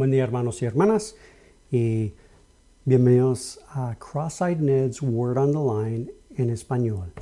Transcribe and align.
Buen 0.00 0.12
día 0.12 0.24
hermanos 0.24 0.62
y 0.62 0.64
hermanas 0.64 1.14
y 1.70 2.14
bienvenidos 2.86 3.60
a 3.68 3.94
Cross-Eyed 3.98 4.56
Ned's 4.56 5.02
Word 5.02 5.36
on 5.36 5.52
the 5.52 5.58
Line 5.58 6.10
en 6.36 6.48
español. 6.48 7.12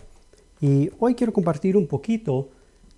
Y 0.61 0.88
hoy 1.00 1.16
quiero 1.16 1.32
compartir 1.32 1.76
un 1.76 1.88
poquito 1.88 2.50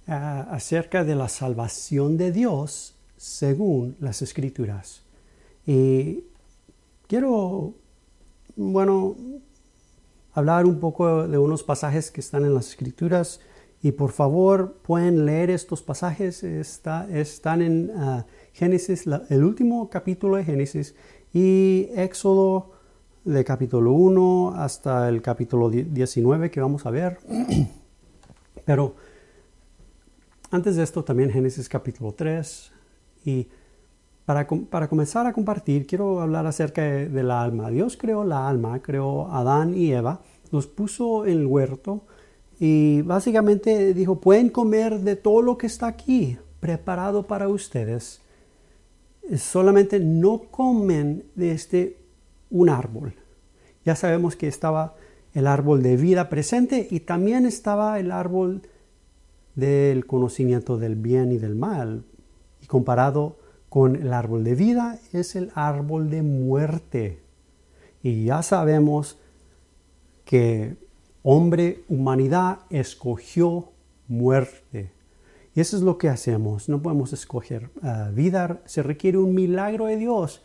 uh, 0.07 0.13
acerca 0.51 1.03
de 1.03 1.15
la 1.15 1.31
salvación 1.31 2.19
de 2.19 2.31
Dios 2.31 2.95
según 3.17 3.97
las 4.01 4.21
escrituras. 4.21 5.01
Y 5.67 6.25
quiero, 7.07 7.73
bueno, 8.57 9.17
hablar 10.35 10.67
un 10.67 10.79
poco 10.79 11.27
de 11.27 11.39
unos 11.39 11.63
pasajes 11.63 12.11
que 12.11 12.21
están 12.21 12.45
en 12.45 12.53
las 12.53 12.69
escrituras 12.69 13.41
y 13.83 13.93
por 13.93 14.13
favor 14.13 14.75
pueden 14.83 15.25
leer 15.25 15.51
estos 15.51 15.83
pasajes, 15.83 16.43
Está, 16.45 17.09
están 17.11 17.63
en 17.63 17.91
uh, 17.91 18.25
Génesis, 18.53 19.07
el 19.07 19.45
último 19.45 19.89
capítulo 19.89 20.37
de 20.37 20.45
Génesis 20.45 20.95
y 21.33 21.89
Éxodo 21.95 22.73
de 23.25 23.43
capítulo 23.45 23.93
1 23.93 24.55
hasta 24.57 25.09
el 25.09 25.23
capítulo 25.23 25.71
19 25.71 26.51
que 26.51 26.61
vamos 26.61 26.85
a 26.85 26.91
ver. 26.91 27.19
Pero 28.67 28.95
antes 30.51 30.77
de 30.77 30.83
esto 30.83 31.03
también 31.03 31.31
Génesis 31.31 31.69
capítulo 31.69 32.13
3 32.13 32.73
y 33.25 33.49
para, 34.27 34.47
para, 34.47 34.89
comenzar 34.89 35.27
a 35.27 35.33
compartir, 35.33 35.87
quiero 35.87 36.21
hablar 36.21 36.47
acerca 36.47 36.83
de, 36.83 37.09
de, 37.09 37.23
la 37.23 37.43
alma. 37.43 37.71
Dios 37.71 37.97
creó 37.97 38.25
la 38.25 38.49
alma, 38.49 38.81
creó 38.81 39.27
Adán 39.33 39.75
y 39.75 39.93
Eva, 39.93 40.21
los 40.53 40.67
puso 40.67 41.27
en 41.27 41.39
el 41.39 41.47
huerto 41.47 42.03
y 42.63 43.01
básicamente 43.01 43.95
dijo, 43.95 44.21
pueden 44.21 44.51
comer 44.51 45.01
de 45.01 45.17
todo 45.17 45.41
lo 45.41 45.57
que 45.57 45.67
está 45.67 45.87
aquí, 45.87 46.37
preparado 46.61 47.27
para 47.27 47.49
ustedes. 47.49 48.21
Solamente 49.39 49.99
no 49.99 50.43
comen 50.51 51.25
de 51.35 51.53
este 51.53 51.97
un 52.51 52.69
árbol. 52.69 53.15
Ya 53.87 53.97
sabemos 53.97 54.37
que 54.37 54.47
estaba 54.47 54.95
el 55.33 55.47
árbol 55.47 55.83
de 55.83 55.97
vida 55.97 56.29
presente 56.29 56.87
y 56.91 57.01
también 57.01 57.47
estaba 57.47 57.99
el 57.99 58.11
árbol 58.11 58.61
del 59.55 60.05
conocimiento 60.05 60.77
del 60.77 60.97
bien 60.97 61.33
y 61.33 61.39
del 61.39 61.55
mal. 61.55 62.05
Y 62.63 62.67
comparado 62.67 63.39
con 63.71 63.97
el 63.97 64.13
árbol 64.13 64.45
de 64.45 64.55
vida 64.55 64.99
es 65.15 65.35
el 65.35 65.51
árbol 65.55 66.11
de 66.11 66.21
muerte. 66.21 67.23
Y 68.03 68.25
ya 68.25 68.43
sabemos 68.43 69.19
que 70.27 70.77
hombre, 71.23 71.85
humanidad 71.89 72.61
escogió 72.71 73.73
muerte. 74.09 74.93
Y 75.55 75.61
eso 75.61 75.77
es 75.77 75.83
lo 75.83 75.99
que 75.99 76.09
hacemos. 76.09 76.69
No 76.69 76.81
podemos 76.81 77.13
escoger 77.13 77.71
uh, 77.83 78.13
vida. 78.15 78.61
Se 78.67 78.83
requiere 78.83 79.19
un 79.19 79.35
milagro 79.35 79.87
de 79.87 79.97
Dios 79.97 80.43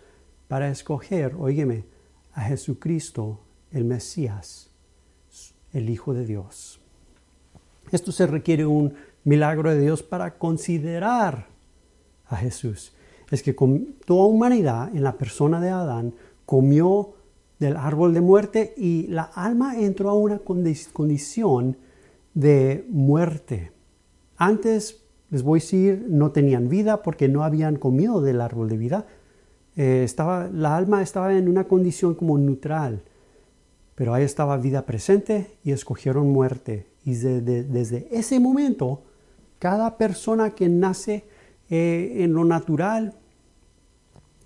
para 0.47 0.69
escoger, 0.69 1.35
oígeme, 1.37 1.85
a 2.33 2.41
Jesucristo, 2.41 3.39
el 3.71 3.85
Mesías, 3.85 4.69
el 5.73 5.89
Hijo 5.89 6.13
de 6.13 6.25
Dios. 6.25 6.79
Esto 7.91 8.11
se 8.11 8.27
requiere 8.27 8.65
un 8.65 8.95
milagro 9.23 9.69
de 9.69 9.79
Dios 9.79 10.03
para 10.03 10.37
considerar 10.37 11.47
a 12.27 12.37
Jesús. 12.37 12.93
Es 13.31 13.41
que 13.41 13.55
con 13.55 13.95
toda 14.05 14.25
humanidad 14.25 14.95
en 14.95 15.03
la 15.03 15.17
persona 15.17 15.59
de 15.59 15.69
Adán 15.69 16.13
comió 16.45 17.15
del 17.59 17.77
árbol 17.77 18.13
de 18.13 18.21
muerte 18.21 18.73
y 18.77 19.07
la 19.07 19.23
alma 19.23 19.79
entró 19.79 20.09
a 20.09 20.13
una 20.13 20.39
condición 20.39 21.77
de 22.33 22.85
muerte. 22.89 23.71
Antes, 24.37 25.03
les 25.29 25.43
voy 25.43 25.59
a 25.59 25.61
decir, 25.61 26.05
no 26.09 26.31
tenían 26.31 26.69
vida 26.69 27.01
porque 27.01 27.27
no 27.27 27.43
habían 27.43 27.77
comido 27.77 28.21
del 28.21 28.41
árbol 28.41 28.69
de 28.69 28.77
vida. 28.77 29.05
Eh, 29.75 30.03
estaba, 30.03 30.49
la 30.51 30.75
alma 30.75 31.01
estaba 31.01 31.35
en 31.35 31.47
una 31.47 31.65
condición 31.65 32.15
como 32.15 32.37
neutral, 32.37 33.03
pero 33.95 34.13
ahí 34.13 34.23
estaba 34.23 34.57
vida 34.57 34.85
presente 34.85 35.57
y 35.63 35.71
escogieron 35.71 36.29
muerte. 36.31 36.87
Y 37.05 37.13
desde, 37.13 38.07
ese 38.11 38.39
momento, 38.39 39.03
cada 39.59 39.97
persona 39.97 40.51
que 40.51 40.67
nace 40.67 41.23
eh, 41.69 42.17
en 42.19 42.33
lo 42.33 42.43
natural 42.43 43.15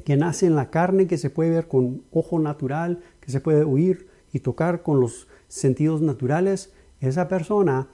que 0.09 0.17
nace 0.17 0.47
en 0.47 0.55
la 0.55 0.71
carne, 0.71 1.05
que 1.05 1.19
se 1.19 1.29
puede 1.29 1.51
ver 1.51 1.67
con 1.67 2.01
ojo 2.11 2.39
natural, 2.39 3.03
que 3.19 3.31
se 3.31 3.41
puede 3.41 3.61
oír 3.61 4.07
y 4.33 4.39
tocar 4.39 4.81
con 4.81 4.99
los 4.99 5.27
sentidos 5.47 6.01
naturales, 6.01 6.73
esa 6.99 7.27
persona, 7.27 7.89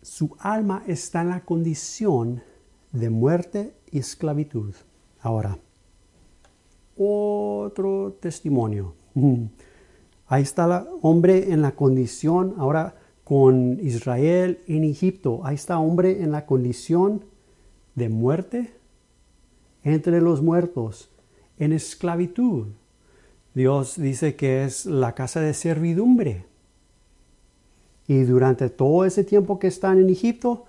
su 0.00 0.34
alma 0.38 0.82
está 0.86 1.20
en 1.20 1.28
la 1.28 1.44
condición 1.44 2.42
de 2.92 3.10
muerte 3.10 3.74
y 3.90 3.98
esclavitud. 3.98 4.74
Ahora, 5.20 5.58
otro 6.96 8.16
testimonio. 8.18 8.94
Ahí 10.28 10.42
está 10.42 10.64
el 10.64 10.86
hombre 11.02 11.52
en 11.52 11.60
la 11.60 11.72
condición, 11.72 12.54
ahora 12.56 12.94
con 13.22 13.78
Israel 13.82 14.60
en 14.66 14.84
Egipto, 14.84 15.42
ahí 15.44 15.56
está 15.56 15.78
hombre 15.78 16.22
en 16.22 16.32
la 16.32 16.46
condición 16.46 17.26
de 17.96 18.08
muerte 18.08 18.79
entre 19.84 20.20
los 20.20 20.42
muertos, 20.42 21.10
en 21.58 21.72
esclavitud. 21.72 22.68
Dios 23.54 23.94
dice 23.96 24.36
que 24.36 24.64
es 24.64 24.86
la 24.86 25.14
casa 25.14 25.40
de 25.40 25.54
servidumbre. 25.54 26.46
Y 28.06 28.22
durante 28.22 28.70
todo 28.70 29.04
ese 29.04 29.24
tiempo 29.24 29.58
que 29.58 29.68
están 29.68 29.98
en 29.98 30.10
Egipto, 30.10 30.64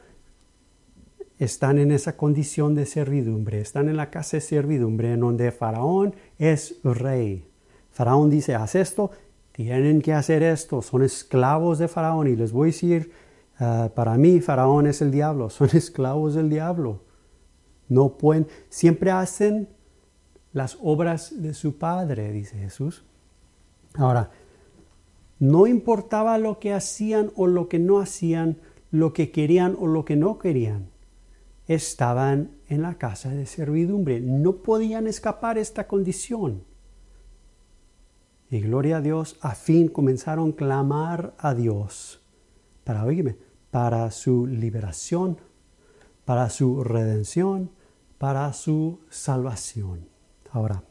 están 1.39 1.79
en 1.79 1.91
esa 1.91 2.17
condición 2.17 2.75
de 2.75 2.85
servidumbre, 2.85 3.61
están 3.61 3.89
en 3.89 3.97
la 3.97 4.11
casa 4.11 4.37
de 4.37 4.41
servidumbre 4.41 5.13
en 5.13 5.21
donde 5.21 5.51
Faraón 5.51 6.13
es 6.37 6.75
rey. 6.83 7.43
Faraón 7.89 8.29
dice, 8.29 8.53
haz 8.53 8.75
esto, 8.75 9.09
tienen 9.51 10.03
que 10.03 10.13
hacer 10.13 10.43
esto, 10.43 10.83
son 10.83 11.01
esclavos 11.01 11.79
de 11.79 11.87
Faraón. 11.87 12.27
Y 12.27 12.35
les 12.35 12.51
voy 12.51 12.69
a 12.69 12.71
decir, 12.71 13.11
ah, 13.59 13.89
para 13.95 14.17
mí 14.17 14.39
Faraón 14.39 14.85
es 14.85 15.01
el 15.01 15.09
diablo, 15.09 15.49
son 15.49 15.69
esclavos 15.73 16.35
del 16.35 16.49
diablo. 16.49 16.99
No 17.91 18.17
pueden, 18.17 18.47
siempre 18.69 19.11
hacen 19.11 19.67
las 20.53 20.77
obras 20.81 21.41
de 21.41 21.53
su 21.53 21.77
Padre, 21.77 22.31
dice 22.31 22.57
Jesús. 22.57 23.03
Ahora, 23.95 24.31
no 25.39 25.67
importaba 25.67 26.37
lo 26.37 26.57
que 26.57 26.71
hacían 26.71 27.33
o 27.35 27.47
lo 27.47 27.67
que 27.67 27.79
no 27.79 27.99
hacían, 27.99 28.61
lo 28.91 29.11
que 29.11 29.29
querían 29.31 29.75
o 29.77 29.87
lo 29.87 30.05
que 30.05 30.15
no 30.15 30.39
querían. 30.39 30.87
Estaban 31.67 32.51
en 32.69 32.81
la 32.81 32.93
casa 32.97 33.31
de 33.31 33.45
servidumbre. 33.45 34.21
No 34.21 34.63
podían 34.63 35.05
escapar 35.05 35.57
esta 35.57 35.89
condición. 35.89 36.63
Y 38.49 38.61
gloria 38.61 38.97
a 38.97 39.01
Dios, 39.01 39.35
a 39.41 39.53
fin 39.53 39.89
comenzaron 39.89 40.51
a 40.51 40.55
clamar 40.55 41.35
a 41.39 41.53
Dios 41.53 42.21
para, 42.85 43.03
oírme, 43.03 43.35
para 43.69 44.09
su 44.11 44.47
liberación, 44.47 45.37
para 46.23 46.49
su 46.49 46.85
redención, 46.85 47.71
para 48.21 48.53
su 48.53 48.99
salvación. 49.09 50.07
Ahora, 50.51 50.83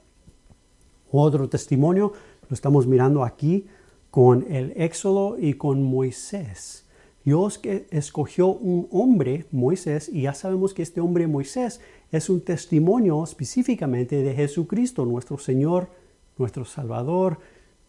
otro 1.13 1.49
testimonio 1.49 2.13
lo 2.49 2.55
estamos 2.55 2.89
mirando 2.89 3.23
aquí 3.23 3.69
con 4.11 4.45
el 4.53 4.73
Éxodo 4.75 5.37
y 5.39 5.55
con 5.55 5.81
Moisés. 5.81 6.89
Dios 7.25 7.57
que 7.59 7.87
escogió 7.93 8.49
un 8.49 8.89
hombre, 8.91 9.47
Moisés, 9.53 10.09
y 10.13 10.23
ya 10.23 10.35
sabemos 10.35 10.75
que 10.75 10.83
este 10.83 11.01
hombre 11.01 11.29
Moisés 11.29 11.81
es 12.11 12.29
un 12.31 12.41
testimonio 12.41 13.23
específicamente 13.23 14.25
de 14.25 14.35
Jesucristo, 14.35 15.07
nuestro 15.07 15.39
Señor, 15.39 15.89
nuestro 16.37 16.65
Salvador, 16.65 17.39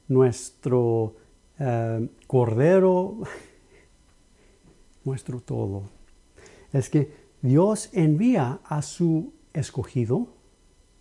nuestro 0.08 1.16
eh, 1.58 2.08
Cordero, 2.28 3.17
nuestro 5.03 5.40
todo. 5.40 5.82
Es 6.73 6.91
que 6.91 7.21
Dios 7.41 7.90
envía 7.93 8.59
a 8.64 8.82
su 8.82 9.34
escogido, 9.53 10.28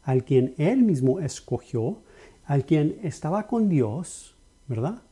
al 0.02 0.24
quien 0.24 0.54
Él 0.58 0.82
mismo 0.82 1.20
escogió, 1.20 2.02
al 2.44 2.64
quien 2.64 2.98
estaba 3.02 3.46
con 3.46 3.68
Dios, 3.68 4.36
¿verdad? 4.66 5.02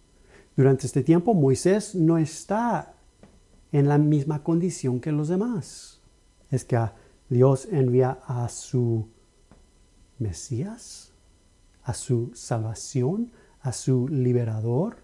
Durante 0.56 0.86
este 0.86 1.02
tiempo 1.02 1.34
Moisés 1.34 1.94
no 1.94 2.18
está 2.18 2.94
en 3.70 3.86
la 3.86 3.98
misma 3.98 4.42
condición 4.42 5.00
que 5.00 5.12
los 5.12 5.28
demás. 5.28 6.00
Es 6.50 6.64
que 6.64 6.78
Dios 7.28 7.68
envía 7.70 8.18
a 8.26 8.48
su 8.48 9.08
Mesías, 10.18 11.12
a 11.84 11.94
su 11.94 12.32
salvación, 12.34 13.30
a 13.60 13.72
su 13.72 14.08
liberador. 14.08 14.96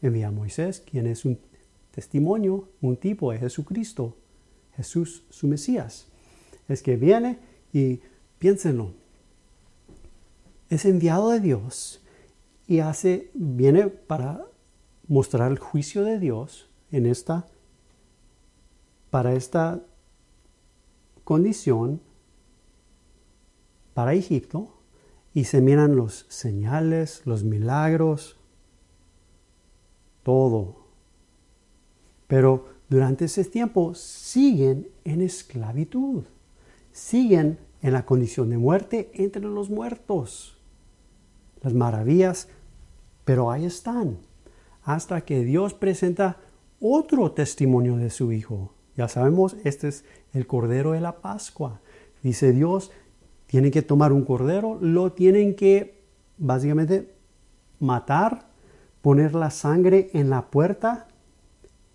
Envía 0.00 0.28
a 0.28 0.30
Moisés, 0.32 0.80
quien 0.80 1.06
es 1.06 1.24
un 1.24 1.38
testimonio, 1.96 2.68
un 2.82 2.98
tipo 2.98 3.32
de 3.32 3.38
Jesucristo, 3.38 4.14
Jesús 4.76 5.24
su 5.30 5.48
Mesías. 5.48 6.06
Es 6.68 6.82
que 6.82 6.96
viene 6.96 7.38
y 7.72 8.00
piénsenlo, 8.38 8.92
es 10.68 10.84
enviado 10.84 11.30
de 11.30 11.40
Dios 11.40 12.02
y 12.68 12.80
hace, 12.80 13.30
viene 13.32 13.88
para 13.88 14.44
mostrar 15.08 15.50
el 15.50 15.58
juicio 15.58 16.04
de 16.04 16.18
Dios 16.18 16.68
en 16.92 17.06
esta, 17.06 17.46
para 19.08 19.32
esta 19.32 19.82
condición 21.24 22.02
para 23.94 24.12
Egipto 24.12 24.68
y 25.32 25.44
se 25.44 25.62
miran 25.62 25.96
los 25.96 26.26
señales, 26.28 27.22
los 27.24 27.42
milagros, 27.42 28.36
todo. 30.22 30.85
Pero 32.26 32.66
durante 32.88 33.26
ese 33.26 33.44
tiempo 33.44 33.94
siguen 33.94 34.88
en 35.04 35.22
esclavitud, 35.22 36.24
siguen 36.92 37.58
en 37.82 37.92
la 37.92 38.04
condición 38.04 38.50
de 38.50 38.58
muerte 38.58 39.10
entre 39.14 39.42
los 39.42 39.70
muertos. 39.70 40.58
Las 41.62 41.74
maravillas, 41.74 42.48
pero 43.24 43.50
ahí 43.50 43.64
están, 43.64 44.18
hasta 44.82 45.20
que 45.22 45.44
Dios 45.44 45.74
presenta 45.74 46.38
otro 46.80 47.32
testimonio 47.32 47.96
de 47.96 48.10
su 48.10 48.32
Hijo. 48.32 48.72
Ya 48.96 49.08
sabemos, 49.08 49.56
este 49.64 49.88
es 49.88 50.04
el 50.32 50.46
Cordero 50.46 50.92
de 50.92 51.00
la 51.00 51.20
Pascua. 51.20 51.80
Dice 52.22 52.52
Dios, 52.52 52.90
tienen 53.46 53.70
que 53.70 53.82
tomar 53.82 54.12
un 54.12 54.24
cordero, 54.24 54.78
lo 54.80 55.12
tienen 55.12 55.54
que 55.54 56.02
básicamente 56.38 57.14
matar, 57.78 58.48
poner 59.02 59.34
la 59.34 59.50
sangre 59.50 60.10
en 60.12 60.30
la 60.30 60.50
puerta, 60.50 61.08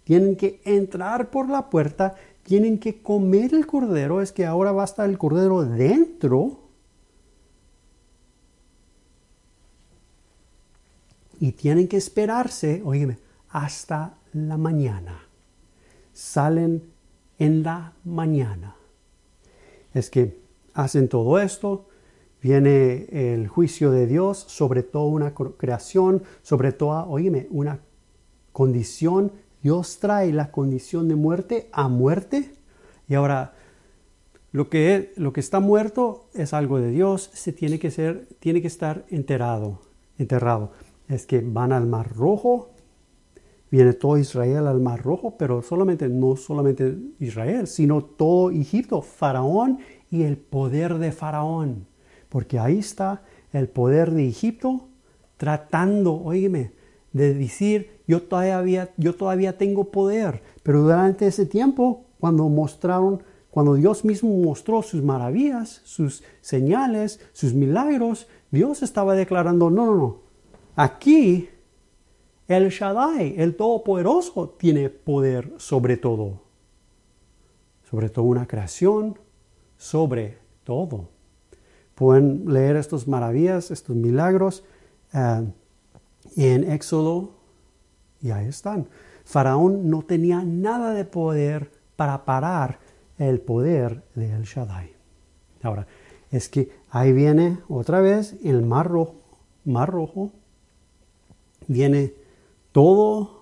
tienen 0.04 0.36
que 0.36 0.62
entrar 0.66 1.30
por 1.30 1.50
la 1.50 1.70
puerta, 1.70 2.16
tienen 2.44 2.80
que 2.80 3.02
comer 3.02 3.54
el 3.54 3.68
cordero, 3.68 4.22
es 4.22 4.32
que 4.32 4.46
ahora 4.46 4.72
va 4.72 4.82
a 4.82 4.86
estar 4.86 5.10
el 5.10 5.18
cordero 5.18 5.64
dentro. 5.64 6.60
Y 11.40 11.54
tienen 11.54 11.88
que 11.88 11.98
esperarse, 11.98 12.82
oígame, 12.86 13.18
hasta 13.50 14.18
la 14.34 14.58
mañana. 14.58 15.28
Salen 16.14 16.84
en 17.40 17.64
la 17.64 17.94
mañana. 18.04 18.76
Es 19.94 20.10
que 20.10 20.40
hacen 20.74 21.10
todo 21.10 21.40
esto, 21.40 21.88
viene 22.42 23.08
el 23.12 23.48
juicio 23.48 23.92
de 23.92 24.08
Dios 24.08 24.38
sobre 24.38 24.84
toda 24.84 25.06
una 25.06 25.34
creación, 25.34 26.24
sobre 26.42 26.72
toda, 26.72 27.06
oígame, 27.06 27.48
una 27.50 27.80
condición. 28.52 29.32
Dios 29.62 30.00
trae 30.00 30.32
la 30.34 30.52
condición 30.52 31.08
de 31.08 31.16
muerte 31.16 31.70
a 31.72 31.88
muerte. 31.88 32.54
Y 33.08 33.14
ahora, 33.14 33.54
lo 34.52 34.70
que, 34.70 35.14
lo 35.16 35.34
que 35.34 35.40
está 35.40 35.60
muerto 35.60 36.30
es 36.34 36.54
algo 36.54 36.80
de 36.80 36.92
Dios, 36.92 37.30
se 37.34 37.54
tiene 37.54 37.80
que, 37.80 37.92
ser, 37.92 38.28
tiene 38.40 38.62
que 38.62 38.68
estar 38.68 39.06
enterrado, 39.10 39.82
enterrado. 40.18 40.72
Es 41.08 41.26
que 41.26 41.42
van 41.42 41.72
al 41.72 41.88
mar 41.88 42.16
rojo, 42.16 42.72
viene 43.70 43.94
todo 43.94 44.18
Israel 44.18 44.68
al 44.68 44.82
mar 44.82 45.02
rojo, 45.02 45.38
pero 45.38 45.62
solamente, 45.62 46.10
no 46.10 46.36
solamente 46.36 46.98
Israel, 47.20 47.68
sino 47.68 48.04
todo 48.04 48.52
Egipto, 48.52 49.02
Faraón 49.02 49.80
y 50.10 50.24
el 50.24 50.38
poder 50.38 50.98
de 51.00 51.12
Faraón, 51.12 51.88
porque 52.28 52.60
ahí 52.60 52.80
está 52.80 53.24
el 53.54 53.70
poder 53.70 54.12
de 54.12 54.28
Egipto 54.28 54.88
tratando, 55.38 56.14
oígame, 56.14 56.72
de 57.14 57.34
decir, 57.34 58.01
yo 58.12 58.22
todavía, 58.24 58.94
yo 58.98 59.16
todavía 59.16 59.58
tengo 59.58 59.86
poder, 59.86 60.44
pero 60.64 60.82
durante 60.82 61.28
ese 61.28 61.46
tiempo, 61.46 62.04
cuando 62.20 62.50
mostraron, 62.50 63.24
cuando 63.50 63.76
Dios 63.76 64.04
mismo 64.04 64.36
mostró 64.36 64.82
sus 64.82 65.02
maravillas, 65.02 65.80
sus 65.86 66.22
señales, 66.42 67.22
sus 67.32 67.54
milagros, 67.54 68.28
Dios 68.52 68.84
estaba 68.84 69.16
declarando, 69.16 69.70
no, 69.70 69.86
no, 69.86 69.96
no, 69.96 70.18
aquí 70.76 71.48
el 72.50 72.68
Shaddai, 72.68 73.36
el 73.38 73.56
Todopoderoso, 73.56 74.50
tiene 74.58 74.90
poder 74.90 75.54
sobre 75.56 75.96
todo, 75.96 76.42
sobre 77.90 78.10
toda 78.10 78.28
una 78.28 78.46
creación, 78.46 79.18
sobre 79.78 80.38
todo. 80.66 81.08
Pueden 81.96 82.44
leer 82.52 82.76
estas 82.76 83.08
maravillas, 83.08 83.72
estos 83.72 83.96
milagros 83.96 84.66
eh, 85.14 85.48
en 86.36 86.70
Éxodo 86.70 87.41
y 88.22 88.32
ahí 88.32 88.48
están. 88.48 88.88
Faraón 89.26 89.90
no 89.90 90.04
tenía 90.04 90.44
nada 90.44 90.94
de 90.94 91.06
poder 91.06 91.72
para 91.96 92.26
parar 92.26 92.80
el 93.18 93.40
poder 93.40 94.04
de 94.16 94.32
El 94.34 94.44
Shaddai. 94.44 94.94
Ahora, 95.62 95.88
es 96.32 96.50
que 96.50 96.72
ahí 96.90 97.12
viene 97.12 97.60
otra 97.68 98.02
vez 98.02 98.36
el 98.44 98.64
mar 98.64 98.88
rojo, 98.88 99.16
mar 99.66 99.90
rojo, 99.90 100.32
viene 101.68 102.14
todo 102.72 103.42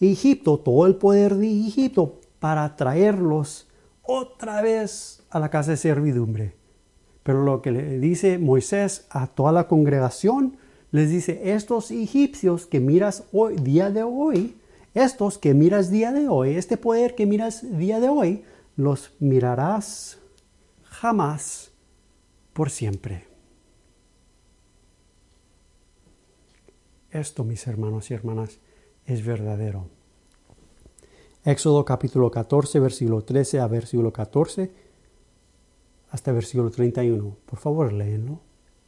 Egipto, 0.00 0.58
todo 0.58 0.86
el 0.86 0.96
poder 0.96 1.34
de 1.36 1.46
Egipto 1.48 2.20
para 2.38 2.76
traerlos 2.76 3.66
otra 4.02 4.62
vez 4.62 5.22
a 5.30 5.40
la 5.40 5.50
casa 5.50 5.72
de 5.72 5.76
servidumbre. 5.78 6.54
Pero 7.22 7.42
lo 7.42 7.62
que 7.62 7.72
le 7.72 7.98
dice 7.98 8.38
Moisés 8.38 9.06
a 9.10 9.26
toda 9.26 9.50
la 9.50 9.66
congregación, 9.66 10.58
les 10.92 11.10
dice, 11.10 11.52
estos 11.52 11.90
egipcios 11.90 12.66
que 12.66 12.80
miras 12.80 13.24
hoy, 13.32 13.56
día 13.56 13.90
de 13.90 14.02
hoy, 14.02 14.56
estos 14.94 15.38
que 15.38 15.52
miras 15.54 15.90
día 15.90 16.12
de 16.12 16.28
hoy, 16.28 16.54
este 16.54 16.76
poder 16.76 17.14
que 17.14 17.26
miras 17.26 17.78
día 17.78 18.00
de 18.00 18.08
hoy, 18.08 18.44
los 18.76 19.12
mirarás 19.18 20.18
jamás 20.84 21.70
por 22.52 22.70
siempre. 22.70 23.24
Esto, 27.10 27.44
mis 27.44 27.66
hermanos 27.66 28.10
y 28.10 28.14
hermanas, 28.14 28.58
es 29.04 29.24
verdadero. 29.24 29.88
Éxodo 31.44 31.84
capítulo 31.84 32.30
14, 32.30 32.80
versículo 32.80 33.22
13 33.22 33.60
a 33.60 33.66
versículo 33.68 34.12
14 34.12 34.70
hasta 36.10 36.32
versículo 36.32 36.70
31. 36.70 37.36
Por 37.46 37.58
favor, 37.58 37.92
léenlo. 37.92 38.40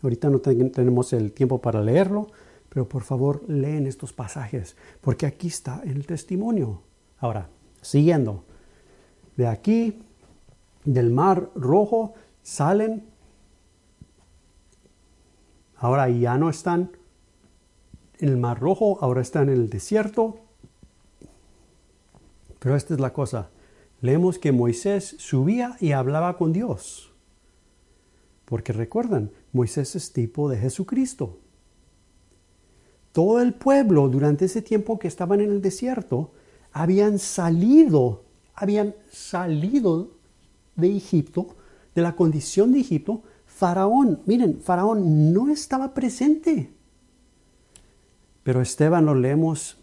Ahorita 0.02 0.30
no 0.30 0.40
tenemos 0.40 1.12
el 1.12 1.32
tiempo 1.32 1.60
para 1.60 1.80
leerlo, 1.82 2.28
pero 2.68 2.88
por 2.88 3.02
favor 3.02 3.42
leen 3.48 3.86
estos 3.86 4.12
pasajes, 4.12 4.76
porque 5.00 5.26
aquí 5.26 5.48
está 5.48 5.82
el 5.84 6.06
testimonio. 6.06 6.82
Ahora, 7.18 7.48
siguiendo. 7.80 8.44
De 9.36 9.46
aquí, 9.46 10.02
del 10.84 11.10
mar 11.10 11.50
rojo, 11.54 12.14
salen. 12.42 13.04
Ahora 15.76 16.08
ya 16.08 16.36
no 16.38 16.50
están 16.50 16.90
en 18.18 18.28
el 18.28 18.36
mar 18.36 18.60
rojo, 18.60 18.98
ahora 19.00 19.20
están 19.20 19.48
en 19.48 19.54
el 19.54 19.70
desierto 19.70 20.48
pero 22.58 22.76
esta 22.76 22.94
es 22.94 23.00
la 23.00 23.12
cosa. 23.12 23.50
Leemos 24.00 24.38
que 24.38 24.52
Moisés 24.52 25.16
subía 25.18 25.76
y 25.80 25.92
hablaba 25.92 26.36
con 26.36 26.52
Dios. 26.52 27.12
Porque 28.44 28.72
recuerdan, 28.72 29.30
Moisés 29.52 29.96
es 29.96 30.12
tipo 30.12 30.48
de 30.48 30.58
Jesucristo. 30.58 31.38
Todo 33.12 33.40
el 33.40 33.54
pueblo 33.54 34.08
durante 34.08 34.44
ese 34.44 34.62
tiempo 34.62 34.98
que 34.98 35.08
estaban 35.08 35.40
en 35.40 35.50
el 35.50 35.62
desierto 35.62 36.32
habían 36.72 37.18
salido, 37.18 38.24
habían 38.54 38.94
salido 39.10 40.10
de 40.76 40.96
Egipto, 40.96 41.56
de 41.94 42.02
la 42.02 42.14
condición 42.14 42.72
de 42.72 42.80
Egipto. 42.80 43.22
Faraón, 43.46 44.20
miren, 44.26 44.60
Faraón 44.60 45.32
no 45.32 45.48
estaba 45.48 45.94
presente. 45.94 46.70
Pero 48.42 48.62
Esteban 48.62 49.06
lo 49.06 49.14
leemos 49.14 49.78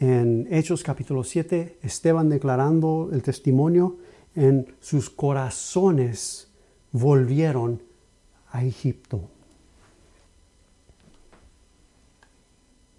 en 0.00 0.48
Hechos 0.50 0.82
capítulo 0.82 1.24
7, 1.24 1.78
Esteban 1.82 2.30
declarando 2.30 3.10
el 3.12 3.22
testimonio, 3.22 3.98
en 4.34 4.74
sus 4.80 5.10
corazones 5.10 6.48
volvieron 6.90 7.82
a 8.50 8.64
Egipto. 8.64 9.28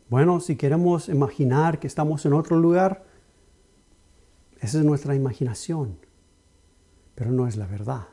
Bueno, 0.10 0.40
si 0.42 0.58
queremos 0.58 1.08
imaginar 1.08 1.80
que 1.80 1.88
estamos 1.88 2.26
en 2.26 2.34
otro 2.34 2.58
lugar, 2.60 3.06
esa 4.60 4.80
es 4.80 4.84
nuestra 4.84 5.16
imaginación, 5.16 5.98
pero 7.16 7.32
no 7.32 7.48
es 7.48 7.56
la 7.56 7.66
verdad. 7.66 8.08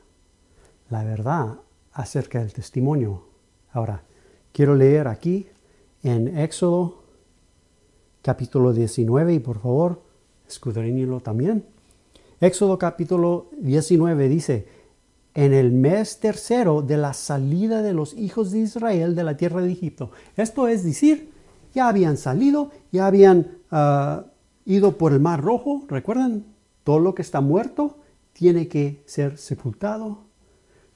La 0.91 1.03
verdad 1.03 1.59
acerca 1.93 2.39
del 2.39 2.53
testimonio. 2.53 3.25
Ahora, 3.73 4.05
quiero 4.53 4.75
leer 4.75 5.09
aquí 5.09 5.49
en 6.03 6.39
Éxodo 6.39 7.03
capítulo 8.23 8.73
19 8.73 9.35
y 9.35 9.39
por 9.41 9.59
favor, 9.59 10.03
escudriñelo 10.47 11.21
también. 11.21 11.65
Éxodo 12.41 12.79
capítulo 12.79 13.49
19 13.59 14.29
dice, 14.29 14.69
en 15.39 15.55
el 15.55 15.71
mes 15.71 16.19
tercero 16.19 16.83
de 16.83 16.97
la 16.97 17.13
salida 17.13 17.81
de 17.81 17.93
los 17.93 18.13
hijos 18.15 18.51
de 18.51 18.59
Israel 18.59 19.15
de 19.15 19.23
la 19.23 19.37
tierra 19.37 19.63
de 19.63 19.71
Egipto. 19.71 20.11
Esto 20.37 20.67
es 20.67 20.83
decir, 20.83 21.31
ya 21.73 21.87
habían 21.87 22.17
salido, 22.17 22.73
ya 22.91 23.07
habían 23.07 23.59
ah, 23.71 24.25
ido 24.65 24.99
por 24.99 25.13
el 25.13 25.21
mar 25.21 25.41
rojo, 25.41 25.85
recuerdan, 25.87 26.45
todo 26.83 26.99
lo 26.99 27.15
que 27.15 27.23
está 27.23 27.41
muerto 27.41 27.99
tiene 28.33 28.67
que 28.67 29.05
ser 29.07 29.39
sepultado. 29.39 30.25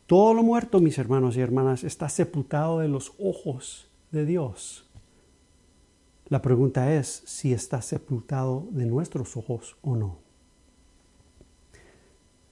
Todo 0.06 0.34
lo 0.34 0.42
muerto, 0.42 0.80
mis 0.80 0.98
hermanos 0.98 1.36
y 1.36 1.40
hermanas, 1.40 1.84
está 1.84 2.08
sepultado 2.08 2.80
de 2.80 2.88
los 2.88 3.12
ojos 3.20 3.86
de 4.10 4.26
Dios. 4.26 4.90
La 6.26 6.42
pregunta 6.42 6.92
es 6.92 7.22
si 7.26 7.52
está 7.52 7.80
sepultado 7.80 8.66
de 8.72 8.86
nuestros 8.86 9.36
ojos 9.36 9.76
o 9.82 9.94
no. 9.94 10.21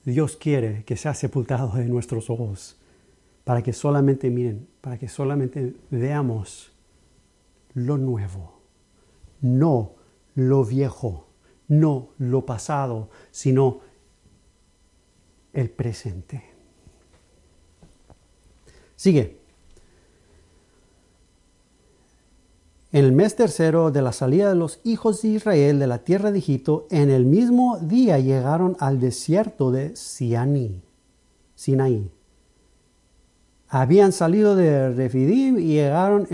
Dios 0.05 0.37
quiere 0.37 0.85
que 0.85 0.97
sea 0.97 1.15
sepultado 1.15 1.73
de 1.73 1.85
nuestros 1.87 2.31
ojos. 2.31 2.77
para 3.45 3.63
que 3.63 3.73
solamente 3.73 4.31
miren, 4.31 4.69
para 4.81 4.97
que 4.97 5.09
solamente 5.09 5.75
veamos 5.91 6.73
lo 7.75 7.97
nuevo, 7.97 8.61
no 9.41 9.97
lo 10.35 10.65
viejo, 10.65 11.27
no 11.67 12.11
lo 12.19 12.47
pasado, 12.47 13.11
sino 13.33 13.81
el 15.53 15.71
presente. 15.71 16.45
Sigue. 18.95 19.40
En 22.93 23.05
el 23.05 23.13
mes 23.13 23.37
tercero 23.37 23.93
de 23.93 24.03
la 24.03 24.13
salida 24.13 24.49
de 24.49 24.57
los 24.57 24.81
hijos 24.83 25.23
de 25.23 25.29
Israel 25.29 25.79
de 25.79 25.87
la 25.87 25.99
tierra 25.99 26.33
de 26.33 26.39
Egipto, 26.39 26.89
en 26.91 27.09
el 27.09 27.25
mismo 27.25 27.79
día 27.79 28.19
llegaron 28.19 28.77
al 28.81 28.99
desierto 28.99 29.71
de 29.71 29.95
Sinaí. 29.95 30.83
Habían 33.69 34.11
salido 34.11 34.57
de 34.57 34.91
Refidim 34.91 35.61
y 35.61 35.75
llegaron 35.75 36.27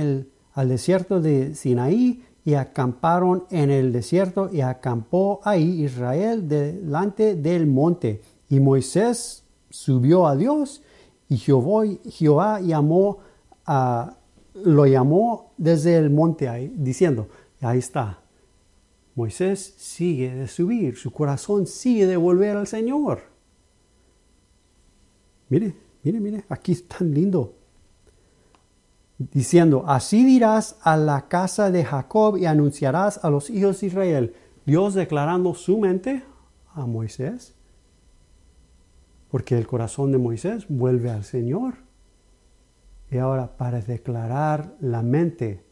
al 0.54 0.68
desierto 0.70 1.20
de 1.20 1.54
Sinaí 1.54 2.24
y 2.46 2.54
acamparon 2.54 3.44
en 3.50 3.70
el 3.70 3.92
desierto 3.92 4.48
y 4.50 4.62
acampó 4.62 5.40
ahí 5.44 5.84
Israel 5.84 6.48
delante 6.48 7.34
del 7.34 7.66
monte. 7.66 8.22
Y 8.48 8.60
Moisés 8.60 9.42
subió 9.68 10.26
a 10.26 10.36
Dios 10.36 10.80
y 11.28 11.36
Jehová, 11.36 12.60
llamó 12.60 13.18
a, 13.66 14.14
lo 14.64 14.86
llamó 14.86 15.52
desde 15.56 15.96
el 15.96 16.10
monte 16.10 16.48
ahí, 16.48 16.72
diciendo, 16.76 17.28
ahí 17.60 17.78
está, 17.78 18.20
Moisés 19.14 19.74
sigue 19.76 20.34
de 20.34 20.48
subir, 20.48 20.96
su 20.96 21.10
corazón 21.10 21.66
sigue 21.66 22.06
de 22.06 22.16
volver 22.16 22.56
al 22.56 22.66
Señor. 22.66 23.22
Mire, 25.48 25.74
mire, 26.02 26.20
mire, 26.20 26.44
aquí 26.48 26.72
es 26.72 26.86
tan 26.86 27.14
lindo 27.14 27.54
diciendo, 29.18 29.84
así 29.86 30.24
dirás 30.24 30.76
a 30.82 30.96
la 30.96 31.28
casa 31.28 31.70
de 31.70 31.84
Jacob 31.84 32.36
y 32.36 32.46
anunciarás 32.46 33.24
a 33.24 33.30
los 33.30 33.50
hijos 33.50 33.80
de 33.80 33.86
Israel. 33.86 34.34
Dios 34.64 34.94
declarando 34.94 35.54
su 35.54 35.78
mente 35.78 36.24
a 36.74 36.86
Moisés, 36.86 37.54
porque 39.30 39.56
el 39.56 39.66
corazón 39.66 40.12
de 40.12 40.18
Moisés 40.18 40.66
vuelve 40.68 41.10
al 41.10 41.24
Señor. 41.24 41.74
Y 43.10 43.18
ahora 43.18 43.56
para 43.56 43.80
declarar 43.80 44.74
la 44.80 45.02
mente 45.02 45.64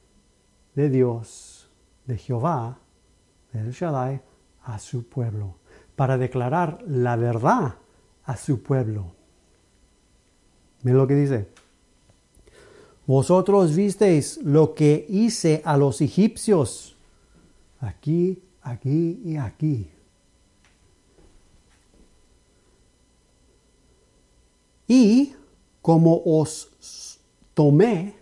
de 0.74 0.88
Dios, 0.88 1.68
de 2.06 2.16
Jehová, 2.16 2.78
del 3.52 3.72
Shaddai, 3.72 4.20
a 4.64 4.78
su 4.78 5.08
pueblo, 5.08 5.56
para 5.96 6.16
declarar 6.16 6.82
la 6.86 7.16
verdad 7.16 7.74
a 8.24 8.36
su 8.36 8.62
pueblo. 8.62 9.12
Miren 10.82 10.98
lo 10.98 11.06
que 11.06 11.14
dice. 11.14 11.48
Vosotros 13.06 13.74
visteis 13.74 14.38
lo 14.42 14.74
que 14.74 15.06
hice 15.08 15.60
a 15.64 15.76
los 15.76 16.00
egipcios, 16.00 16.96
aquí, 17.80 18.42
aquí 18.62 19.20
y 19.24 19.36
aquí. 19.36 19.90
Y 24.86 25.34
como 25.82 26.22
os 26.24 27.13
tomé, 27.54 28.16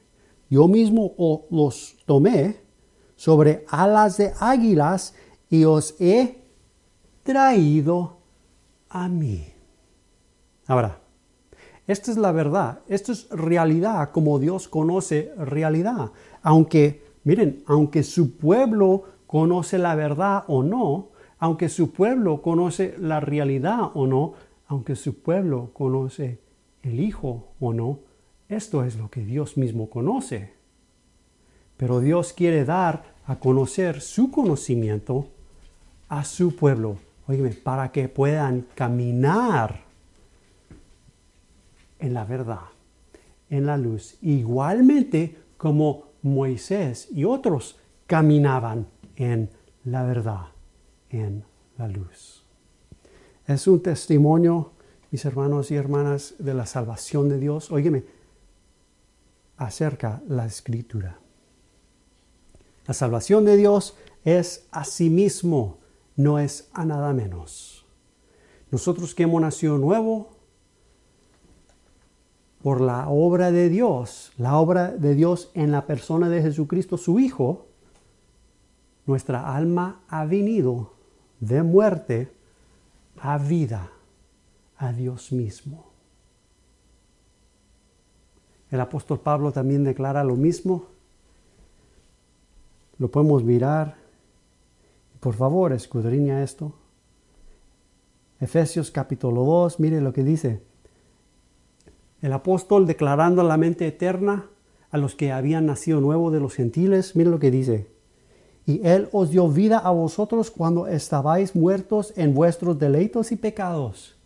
yo 0.49 0.69
mismo 0.69 1.15
los 1.51 1.97
tomé 2.07 2.61
sobre 3.17 3.65
alas 3.69 4.19
de 4.19 4.33
águilas 4.39 5.15
y 5.49 5.65
os 5.65 5.95
he 6.01 6.43
traído 7.23 8.19
a 8.89 9.09
mí. 9.09 9.47
Ahora, 10.67 11.01
esta 11.87 12.11
es 12.11 12.17
la 12.17 12.33
verdad, 12.33 12.81
esto 12.89 13.13
es 13.13 13.29
realidad 13.31 14.11
como 14.13 14.39
Dios 14.39 14.69
conoce 14.69 15.33
realidad. 15.37 16.13
Aunque, 16.43 17.03
miren, 17.25 17.65
aunque 17.67 18.03
su 18.03 18.37
pueblo 18.37 19.05
conoce 19.27 19.79
la 19.79 19.95
verdad 19.95 20.45
o 20.47 20.63
no, 20.63 21.09
aunque 21.39 21.69
su 21.69 21.91
pueblo 21.91 22.41
conoce 22.41 22.95
la 22.99 23.19
realidad 23.19 23.91
o 23.95 24.07
no, 24.07 24.35
aunque 24.69 24.95
su 24.95 25.23
pueblo 25.23 25.71
conoce 25.73 26.41
el 26.83 27.01
Hijo 27.01 27.49
o 27.59 27.73
no, 27.73 27.99
esto 28.53 28.85
es 28.85 28.97
lo 28.97 29.11
que 29.11 29.25
Dios 29.25 29.57
mismo 29.57 29.91
conoce. 29.91 30.53
Pero 31.77 32.01
Dios 32.01 32.33
quiere 32.33 32.65
dar 32.65 33.05
a 33.27 33.37
conocer 33.37 34.01
su 34.01 34.31
conocimiento 34.31 35.29
a 36.09 36.25
su 36.25 36.55
pueblo, 36.55 36.99
oígame, 37.27 37.51
para 37.51 37.91
que 37.91 38.09
puedan 38.09 38.67
caminar 38.75 39.81
en 41.99 42.15
la 42.15 42.25
verdad, 42.25 42.61
en 43.49 43.67
la 43.67 43.77
luz, 43.77 44.17
igualmente 44.21 45.37
como 45.57 46.05
Moisés 46.23 47.09
y 47.13 47.25
otros 47.25 47.79
caminaban 48.07 48.87
en 49.17 49.49
la 49.85 50.03
verdad, 50.05 50.47
en 51.11 51.45
la 51.79 51.89
luz. 51.89 52.45
Es 53.47 53.67
un 53.67 53.83
testimonio, 53.83 54.73
mis 55.11 55.25
hermanos 55.25 55.71
y 55.71 55.77
hermanas, 55.77 56.35
de 56.39 56.55
la 56.55 56.67
salvación 56.67 57.29
de 57.29 57.39
Dios. 57.39 57.71
Óyeme, 57.71 58.05
acerca 59.67 60.23
la 60.29 60.47
escritura. 60.47 61.19
La 62.87 62.95
salvación 62.95 63.45
de 63.45 63.57
Dios 63.57 63.97
es 64.25 64.67
a 64.71 64.85
sí 64.85 65.09
mismo, 65.09 65.79
no 66.17 66.39
es 66.39 66.69
a 66.73 66.85
nada 66.85 67.13
menos. 67.13 67.87
Nosotros 68.71 69.15
que 69.15 69.25
hemos 69.25 69.41
nacido 69.41 69.79
nuevo, 69.79 70.31
por 72.63 72.81
la 72.81 73.09
obra 73.09 73.51
de 73.51 73.69
Dios, 73.69 74.33
la 74.39 74.57
obra 74.57 74.93
de 74.93 75.15
Dios 75.15 75.51
en 75.55 75.73
la 75.73 75.87
persona 75.87 76.29
de 76.29 76.43
Jesucristo, 76.43 76.97
su 76.97 77.19
Hijo, 77.19 77.67
nuestra 79.05 79.55
alma 79.55 80.01
ha 80.09 80.25
venido 80.25 80.95
de 81.41 81.63
muerte 81.63 82.33
a 83.19 83.37
vida, 83.39 83.91
a 84.77 84.93
Dios 84.93 85.33
mismo. 85.33 85.92
El 88.73 88.81
apóstol 88.81 89.21
Pablo 89.21 89.53
también 89.53 89.85
declara 89.85 90.25
lo 90.25 90.35
mismo. 90.35 90.87
Lo 92.97 93.11
podemos 93.11 93.45
mirar. 93.45 93.97
Por 95.21 95.35
favor, 95.35 95.75
escudriña 95.75 96.43
esto. 96.43 96.73
Efesios 98.41 98.91
capítulo 98.91 99.45
2, 99.45 99.79
mire 99.79 100.01
lo 100.01 100.15
que 100.15 100.25
dice. 100.25 100.63
El 102.23 102.33
apóstol 102.33 102.87
declarando 102.87 103.43
la 103.43 103.59
mente 103.59 103.87
eterna 103.87 104.47
a 104.91 104.97
los 104.97 105.15
que 105.15 105.33
habían 105.33 105.67
nacido 105.67 106.01
nuevo 106.01 106.31
de 106.31 106.41
los 106.41 106.55
gentiles, 106.55 107.15
miren 107.15 107.33
lo 107.33 107.39
que 107.39 107.51
dice. 107.51 107.89
Y 108.65 108.87
Él 108.87 109.11
os 109.13 109.31
dio 109.31 109.49
vida 109.49 109.79
a 109.79 109.91
vosotros 109.91 110.51
cuando 110.51 110.87
estabais 110.87 111.55
muertos 111.55 112.15
en 112.17 112.33
vuestros 112.33 112.79
deleitos 112.79 113.33
y 113.33 113.37
pecados. 113.37 114.17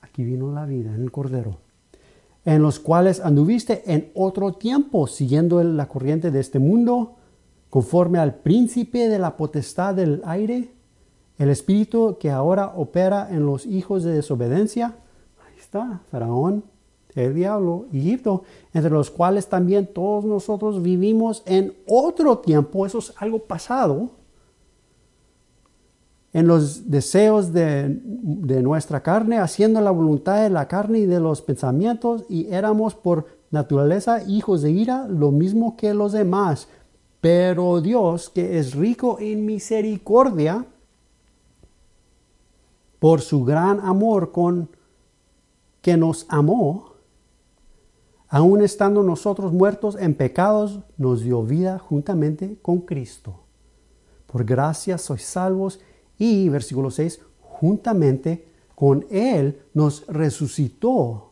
Aquí 0.00 0.24
vino 0.24 0.50
la 0.50 0.64
vida 0.64 0.94
en 0.94 1.02
el 1.02 1.12
Cordero. 1.12 1.71
En 2.44 2.62
los 2.62 2.80
cuales 2.80 3.20
anduviste 3.20 3.82
en 3.92 4.10
otro 4.14 4.52
tiempo, 4.54 5.06
siguiendo 5.06 5.62
la 5.62 5.88
corriente 5.88 6.30
de 6.30 6.40
este 6.40 6.58
mundo, 6.58 7.16
conforme 7.70 8.18
al 8.18 8.34
príncipe 8.34 9.08
de 9.08 9.18
la 9.18 9.36
potestad 9.36 9.94
del 9.94 10.22
aire, 10.24 10.72
el 11.38 11.50
espíritu 11.50 12.16
que 12.18 12.30
ahora 12.30 12.72
opera 12.76 13.28
en 13.30 13.46
los 13.46 13.66
hijos 13.66 14.02
de 14.02 14.12
desobediencia. 14.12 14.96
Faraón, 16.10 16.64
el 17.14 17.34
diablo, 17.34 17.86
Egipto, 17.92 18.42
entre 18.74 18.90
los 18.90 19.10
cuales 19.10 19.48
también 19.48 19.86
todos 19.86 20.24
nosotros 20.24 20.82
vivimos 20.82 21.42
en 21.46 21.74
otro 21.86 22.38
tiempo, 22.38 22.84
eso 22.84 22.98
es 22.98 23.14
algo 23.16 23.38
pasado, 23.38 24.10
en 26.32 26.46
los 26.46 26.90
deseos 26.90 27.52
de, 27.52 28.00
de, 28.02 28.62
nuestra 28.62 29.02
carne, 29.02 29.38
haciendo 29.38 29.80
la 29.80 29.90
voluntad 29.90 30.42
de 30.42 30.50
la 30.50 30.66
carne 30.66 31.00
y 31.00 31.06
de 31.06 31.20
los 31.20 31.42
pensamientos, 31.42 32.24
y 32.28 32.46
éramos 32.50 32.94
por 32.94 33.26
naturaleza 33.50 34.22
hijos 34.26 34.62
de 34.62 34.70
ira, 34.70 35.06
lo 35.08 35.30
mismo 35.30 35.76
que 35.76 35.92
los 35.92 36.12
demás. 36.12 36.68
Pero 37.20 37.80
Dios, 37.80 38.30
que 38.30 38.58
es 38.58 38.74
rico 38.74 39.18
en 39.20 39.44
misericordia, 39.44 40.66
por 42.98 43.20
su 43.20 43.44
gran 43.44 43.80
amor 43.80 44.32
con 44.32 44.70
que 45.80 45.96
nos 45.96 46.24
amó, 46.28 46.92
aun 48.28 48.62
estando 48.62 49.02
nosotros 49.02 49.52
muertos 49.52 49.96
en 49.98 50.14
pecados, 50.14 50.78
nos 50.96 51.22
dio 51.22 51.42
vida 51.42 51.78
juntamente 51.78 52.56
con 52.62 52.78
Cristo. 52.78 53.40
Por 54.26 54.44
gracia 54.44 54.96
sois 54.98 55.24
salvos 55.24 55.80
y, 56.22 56.48
versículo 56.48 56.90
6, 56.90 57.20
juntamente 57.40 58.46
con 58.74 59.04
Él 59.10 59.62
nos 59.74 60.06
resucitó. 60.06 61.30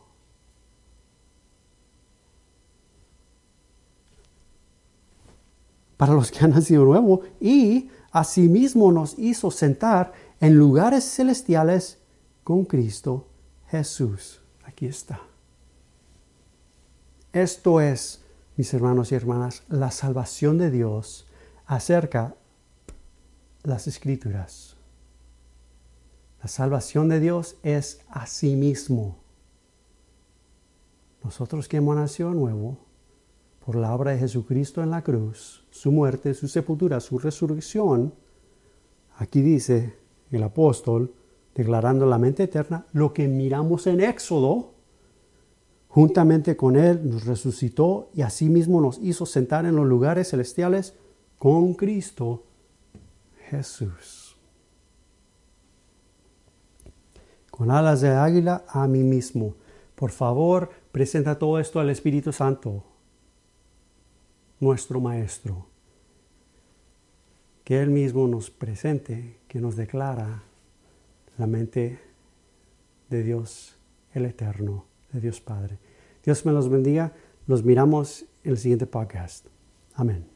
Para 5.95 6.13
los 6.13 6.31
que 6.31 6.43
han 6.43 6.51
nacido 6.51 6.83
nuevo 6.83 7.21
y 7.39 7.89
asimismo 8.11 8.91
nos 8.91 9.17
hizo 9.17 9.51
sentar 9.51 10.13
en 10.39 10.57
lugares 10.57 11.03
celestiales 11.05 11.99
con 12.43 12.65
Cristo 12.65 13.27
Jesús 13.69 14.41
aquí 14.65 14.87
está. 14.87 15.21
Esto 17.31 17.79
es, 17.79 18.21
mis 18.57 18.73
hermanos 18.73 19.11
y 19.11 19.15
hermanas, 19.15 19.63
la 19.69 19.91
salvación 19.91 20.57
de 20.57 20.69
Dios 20.69 21.27
acerca 21.65 22.35
las 23.63 23.87
escrituras. 23.87 24.70
La 26.41 26.47
salvación 26.47 27.07
de 27.09 27.19
Dios 27.19 27.57
es 27.61 28.01
a 28.09 28.25
sí 28.25 28.55
mismo. 28.55 29.17
Nosotros 31.23 31.67
que 31.67 31.77
hemos 31.77 31.95
nacido 31.95 32.33
nuevo, 32.33 32.79
por 33.63 33.75
la 33.75 33.93
obra 33.93 34.11
de 34.11 34.17
Jesucristo 34.17 34.81
en 34.81 34.89
la 34.89 35.03
cruz, 35.03 35.63
su 35.69 35.91
muerte, 35.91 36.33
su 36.33 36.47
sepultura, 36.47 36.99
su 36.99 37.19
resurrección, 37.19 38.13
aquí 39.17 39.41
dice 39.41 39.95
el 40.31 40.41
apóstol, 40.41 41.13
declarando 41.53 42.07
la 42.07 42.17
mente 42.17 42.43
eterna, 42.43 42.87
lo 42.91 43.13
que 43.13 43.27
miramos 43.27 43.85
en 43.85 44.01
Éxodo, 44.01 44.71
juntamente 45.89 46.57
con 46.57 46.75
Él 46.75 47.07
nos 47.07 47.25
resucitó 47.25 48.09
y 48.15 48.23
asimismo 48.23 48.81
nos 48.81 48.97
hizo 48.97 49.27
sentar 49.27 49.65
en 49.65 49.75
los 49.75 49.85
lugares 49.85 50.29
celestiales 50.29 50.95
con 51.37 51.75
Cristo 51.75 52.45
Jesús. 53.49 54.20
Con 57.61 57.69
alas 57.69 58.01
de 58.01 58.09
águila 58.09 58.65
a 58.69 58.87
mí 58.87 59.03
mismo. 59.03 59.53
Por 59.93 60.09
favor, 60.09 60.71
presenta 60.91 61.37
todo 61.37 61.59
esto 61.59 61.79
al 61.79 61.91
Espíritu 61.91 62.33
Santo 62.33 62.83
nuestro 64.59 64.99
Maestro. 64.99 65.67
Que 67.63 67.79
Él 67.83 67.91
mismo 67.91 68.27
nos 68.27 68.49
presente, 68.49 69.37
que 69.47 69.61
nos 69.61 69.75
declara 69.75 70.41
la 71.37 71.45
mente 71.45 71.99
de 73.11 73.21
Dios 73.21 73.75
el 74.15 74.25
Eterno, 74.25 74.85
de 75.13 75.21
Dios 75.21 75.39
Padre. 75.39 75.77
Dios 76.25 76.43
me 76.47 76.53
los 76.53 76.67
bendiga. 76.67 77.13
Los 77.45 77.63
miramos 77.63 78.25
en 78.43 78.53
el 78.53 78.57
siguiente 78.57 78.87
podcast. 78.87 79.45
Amén. 79.93 80.30